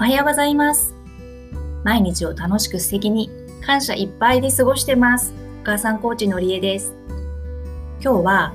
[0.00, 0.94] おはようございます。
[1.84, 3.28] 毎日を楽しく素敵に
[3.60, 5.34] 感謝いっぱいで過ごしてます。
[5.60, 6.94] お母さんコーチのりえです。
[8.02, 8.54] 今日は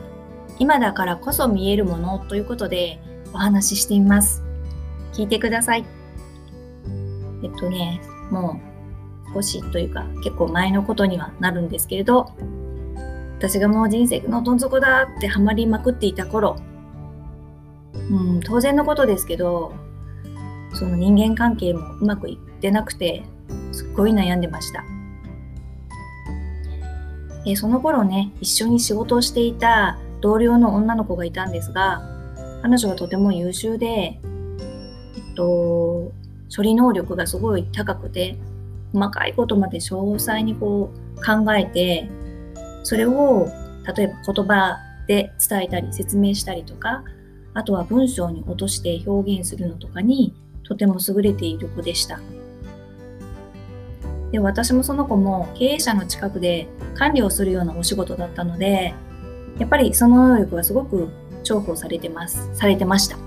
[0.58, 3.00] 今だからこそ見えるものということで
[3.32, 4.44] お話ししてみます。
[5.14, 5.86] 聞いてください。
[7.44, 8.02] えっとね、
[8.32, 8.60] も
[9.30, 12.32] う少しというか結構前のことにはなるんですけれど、
[13.38, 16.56] 私がもう人生のどん底だってハマりまくっていた頃、
[17.94, 19.85] うん、当然のことですけど、
[20.76, 23.24] その人間関係もうまくいってなくて、
[23.72, 24.84] すっごい悩んでました。
[27.46, 32.02] えその頃ね、一緒に仕事をしていた同僚の女の子がいたんですが、
[32.64, 34.20] 彼女はとても優秀で、え
[35.32, 36.12] っと、
[36.56, 38.38] 処理能力がすごい高くて、
[38.94, 42.10] 細かいことまで詳細にこう考えて、
[42.84, 43.48] それを
[43.96, 47.04] 例えば言葉で伝えたり説明したりとか、
[47.54, 50.36] あとは文章に落として表現するのとかに
[50.68, 52.20] とても優れている子でした。
[54.32, 58.94] で私もその子も経営者の近くで管理をするようなお仕事だったので、
[59.60, 61.10] やっぱりその能力はすごく
[61.44, 63.18] 重宝されてます、されてました。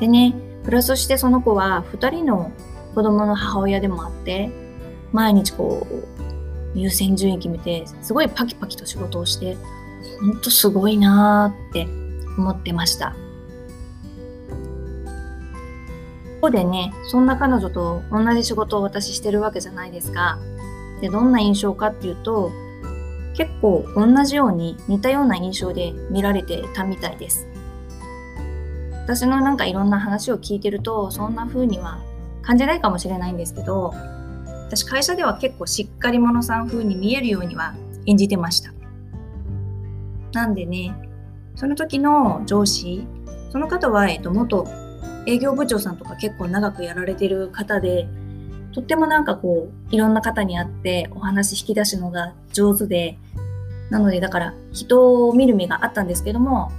[0.00, 2.50] でね、プラスしてその子は2人の
[2.94, 4.50] 子供の母親でもあって、
[5.12, 5.86] 毎日こ
[6.74, 9.56] う、優先順位決めて、すごいパキパキと仕事をして、
[10.20, 11.86] ほんとすごいなーって
[12.36, 13.14] 思ってました。
[16.46, 20.38] こでね、そんな彼女と同じ仕事を私してるわけじゃないですか。
[21.00, 22.52] で、どんな印象かっていうと、
[23.34, 27.48] 結構同じように似たような印象で見られてたみたいです。
[29.02, 31.98] 私のなんかいろんな話を聞いてると、そんな風には
[32.42, 33.92] 感じないかもしれないんですけど、
[34.68, 37.74] 私会社では結構しっかり者さん風に見えるようには
[38.06, 38.72] 演じてました。
[40.32, 40.96] なんでね、
[41.56, 43.06] その時の上司、
[43.50, 44.66] その方は、えっと、元
[45.26, 48.08] 営業部長さんとか結構長くやられてる方で、
[48.72, 53.18] とってもなんかこう、いろんな方に会ってお話引き出すのが上手で、
[53.90, 56.70] なのでだから人を見る目があったんですけども、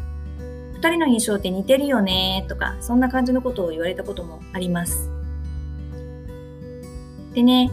[0.76, 5.10] 二人の印象って似てるよねとか、そんな感じのことを言われたこともあります。
[7.34, 7.72] でね、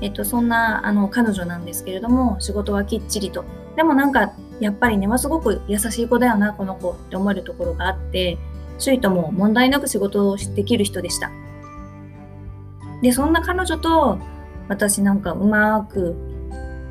[0.00, 3.44] えっと、そんなあの彼女なんですけれども、仕事はきっちりと。
[3.76, 8.38] でもなんか、やっぱり根はすごく優しい子だよな、この子って思えるところがあって、
[8.82, 11.30] 周囲とも問題なく仕事をできる人でした。
[13.00, 14.18] で、そんな彼女と
[14.68, 16.16] 私なんかうまく、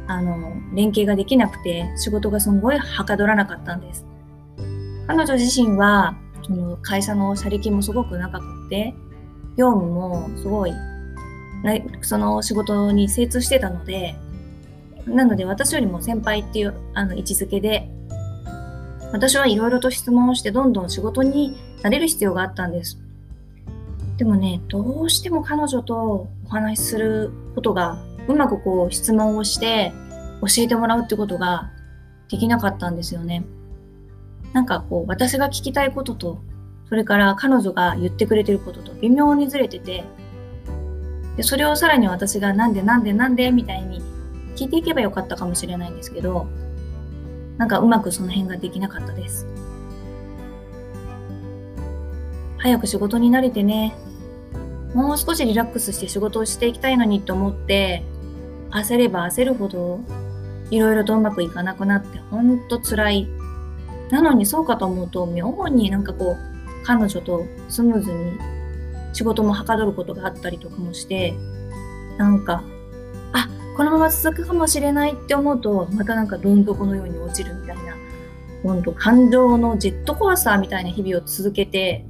[0.07, 4.05] あの、連携ができなくて、仕事がすごいはかどらなかったんです。
[5.07, 8.95] 彼女自身は、その会社の車歴もすごく長くて、
[9.57, 10.73] 業務もすごい、
[12.01, 14.15] その仕事に精通してたので、
[15.05, 17.89] なので私よりも先輩っていうあの位置づけで、
[19.11, 22.99] 私はいろいろと質問をしてどんどん仕事になれる必要があったんです。
[24.17, 27.97] でもね、どうしても彼女とお話しすることが、
[28.27, 29.91] うまくこう質問をして
[30.41, 31.71] 教えてもらうってことが
[32.29, 33.43] できなかったんですよね。
[34.53, 36.41] なんかこう私が聞きたいことと、
[36.87, 40.03] それから彼女が言ってくれてることと微妙にずれてて、
[41.37, 44.01] でそれをさらに私がなんでなんでなんでみたいに
[44.55, 46.47] 聞いていけばよかったかもしれないんですけど、
[47.57, 49.47] なんかうまくその辺ができなかったです。
[52.61, 53.95] 早く仕事に慣れてね、
[54.93, 58.03] もう少しリラックスして仕事をしていきたいのにと思って、
[58.69, 59.99] 焦れば焦るほど、
[60.69, 63.27] いろいろとうまくいかなくなって、ほんと辛い。
[64.11, 68.33] なのにそうかと思うと、妙になんかこう、彼女とスムーズに
[69.13, 71.33] 仕事もはかどることがあったりとかもして、
[72.19, 72.63] なんか、
[73.33, 77.95] あ、このまま続くかもしれないって思うと、またなんかどん底のように落ちるみたいな、
[78.61, 82.05] ほんと感情のジェットコースターみたいな日々を続けて、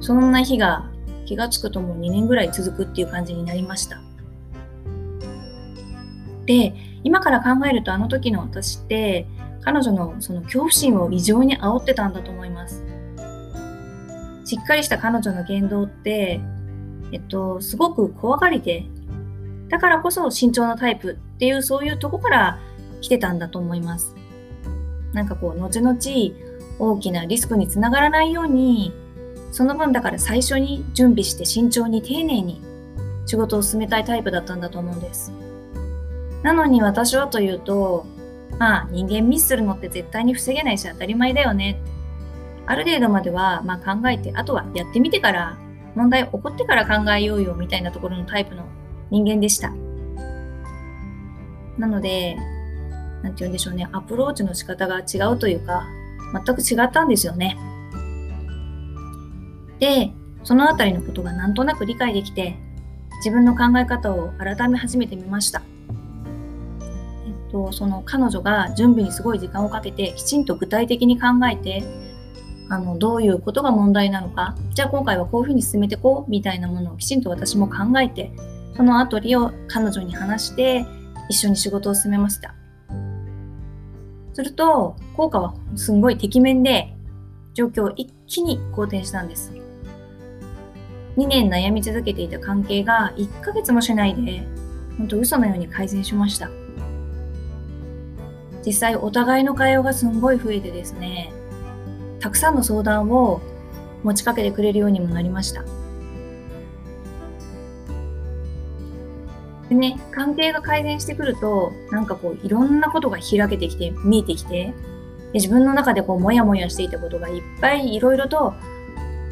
[0.00, 0.90] そんな日が
[1.26, 4.00] 気がつくともう2年ぐらい続くっていう感じになりました。
[6.46, 6.74] で、
[7.04, 9.26] 今から考えるとあの時の私って、
[9.62, 12.82] 彼女のその恐怖心を異常に煽ってたんだと思います。
[14.44, 16.40] しっかりした彼女の言動って、
[17.12, 18.84] えっと、すごく怖がりで、
[19.68, 22.58] だからこそ慎重なタイプっていうそういうとこから
[23.00, 24.16] 来てたんだと思います。
[25.12, 25.98] なんかこう、後々
[26.78, 28.92] 大きなリスクにつながらないように、
[29.50, 32.60] その分だから最初に準備して慎重に丁寧に
[33.26, 35.32] 仕事を進めたいタイプだったんだと思うんです。
[36.42, 38.06] なのに私はというと、
[38.58, 41.80] まあ人間ミスするのって絶対に防げないし当たり前だよね。
[42.66, 45.58] ある程度まではまあ考えて、あとはやってみてから、
[45.94, 48.64] 問題起こってから考えようよみたいなところのタイプの
[49.10, 49.72] 人間でした。
[51.78, 52.36] なので、
[53.22, 55.84] なんて言うんでしょうね、アプローチの仕方が違うというか、
[56.44, 57.58] 全く違ったんですよね。
[59.80, 60.12] で、
[60.44, 62.56] そのあたりのことがなんとなく理解できて、
[63.24, 65.62] 自分の考え方を改め始めてみました。
[67.26, 71.82] えっと、その彼女が準備にすごい時間をかけて、きちんと具体的に考えて、
[72.68, 78.30] あの、どういうことが問題なのか、じゃあ今回はこういうふうに進めていこうみたいなものをきちんと私も考えて、
[78.76, 80.86] そのアトリを彼女に話して、
[81.28, 82.54] 一緒に仕事を進めました。
[84.32, 86.94] すると、効果はすんごいてきめんで、
[87.54, 89.59] 状況を一気に好転したんです。
[91.16, 94.46] 2年悩み続けていた関係が1ヶ月もしないで、
[94.96, 96.50] ほんと嘘のように改善しました。
[98.64, 101.32] 実際お互いの会話がすんごい増えてですね、
[102.20, 103.40] たくさんの相談を
[104.02, 105.64] 持ちかけてくれるようにもなりました。
[109.68, 114.74] でね、関係が改善してくると、なんかこう、いろんなことが開けてきて、見えてきて、
[115.32, 118.54] で自分の中でこう、もやもやしていたことがいっぱいいろいろと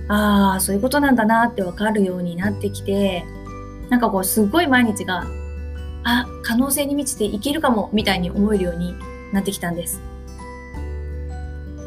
[0.08, 3.24] ああ、そういうことなんだなってわかるようになってきて、
[3.90, 5.24] なんかこう、すごい毎日が、
[6.04, 8.94] あ、可能性に満ちていけるかも、みたいに思えるように
[9.32, 10.00] なってきたんです。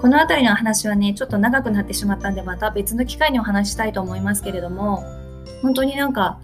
[0.02, 5.04] この辺りの話はね、ちょっと長くなってしまったんで、また別の機会にお話したいと思いますけれども、
[5.62, 6.40] 本当になんか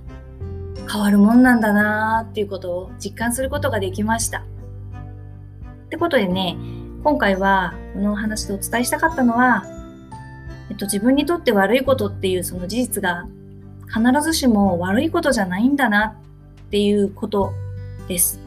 [0.92, 4.40] 変わるもんなんだなーっていうことを実感することができました。
[4.40, 6.58] ってことでね、
[7.04, 9.64] 今回はこのお話でお伝えしたかったのは、
[10.70, 13.26] えっと、自分にとって悪いことっていうその事実が
[13.88, 16.18] 必ずしも悪いことじゃないんだな
[16.68, 17.52] っていうこと
[18.08, 18.40] です。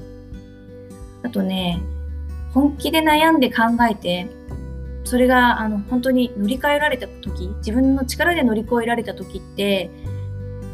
[1.23, 1.81] あとね、
[2.53, 4.29] 本気で悩んで考えて、
[5.05, 9.91] それがあの本当に乗り換えられた時、自分の力で乗り越えられた時って、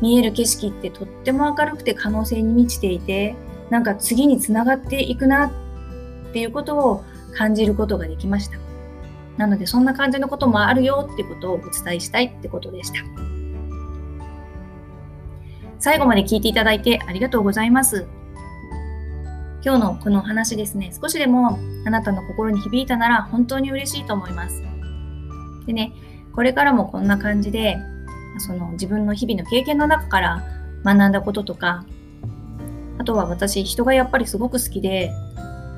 [0.00, 3.34] 見える景色ってとっても明るくて可能性に満ちていて、
[3.70, 7.04] なんか次につながっていくなっていうことを
[7.34, 8.65] 感じることができました。
[9.36, 13.00] なので、そんな感じのこともあるよってことをお伝えしたいってことでした。
[15.78, 18.06] 最後まで聞いていただいてありがとうございます。
[19.64, 24.62] 今日のこのお話ですね、少しでもあなたの心に響いたなら本当に嬉しいと思います。
[25.66, 25.92] でね、
[26.34, 27.76] これからもこんな感じで、
[28.38, 30.42] その自分の日々の経験の中から
[30.84, 31.84] 学んだこととか、
[32.98, 35.12] あとは私、人がやっぱりすごく好きで、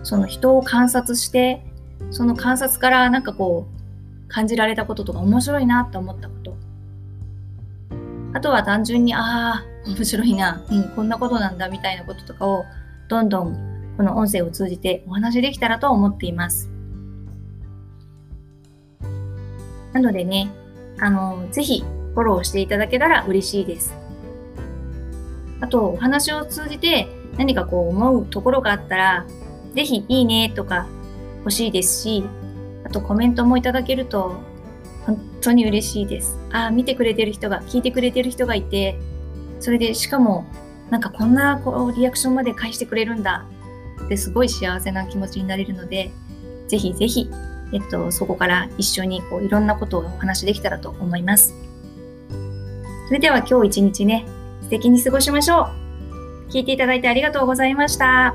[0.02, 1.64] その人を観察して、
[2.10, 6.56] その観察からなんかこう感じられたこととか面白いなって思ったこと。
[8.34, 12.66] あとは単純に、ああ、面白いな、うん、こんなことなんだみたいなこととかを
[13.08, 16.70] どんどんこの音声を通じてお話できたらと思っています。
[19.92, 20.50] なのでね、
[21.00, 21.82] あの、ぜひ
[22.14, 23.94] フォローしていただけたら嬉しいです。
[25.60, 27.08] あと、お話を通じて
[27.38, 29.26] 何かこう思うところがあったら、
[29.74, 30.86] ぜひいいねとか
[31.48, 32.24] 欲しいですし、
[32.84, 34.36] あとコメントもいただけると
[35.06, 36.38] 本当に嬉しいです。
[36.52, 38.98] ああ、見てくれてる人が、聞いてくれてる人がいて、
[39.58, 40.44] それでしかも、
[40.90, 43.46] なんかこんなこうリアクションまで返してくれるんだ
[44.04, 46.10] ってすごい幸せな気持ちになれるので、
[46.68, 47.30] ぜひぜひ、
[47.72, 51.54] えっと、そこから一緒にこういろんなことをお話できたらと思います。
[53.06, 54.26] それでは今日一日ね、
[54.62, 55.68] 素敵に過ごしましょ
[56.48, 56.50] う。
[56.50, 58.34] 聞いていただいてありがとうございました。